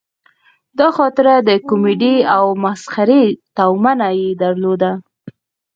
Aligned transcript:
دا 0.79 0.87
خاطره 0.97 1.33
د 1.39 1.49
کومیډي 1.67 2.15
او 2.35 2.45
مسخرې 2.63 3.25
تومنه 3.57 4.07
یې 4.19 4.29
درلوده. 4.43 4.91